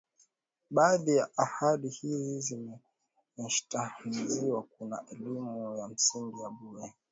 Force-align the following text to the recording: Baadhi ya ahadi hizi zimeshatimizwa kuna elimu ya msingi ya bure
Baadhi 0.69 1.15
ya 1.15 1.29
ahadi 1.37 1.89
hizi 1.89 2.39
zimeshatimizwa 3.37 4.63
kuna 4.77 5.03
elimu 5.11 5.77
ya 5.77 5.87
msingi 5.87 6.41
ya 6.41 6.49
bure 6.49 6.93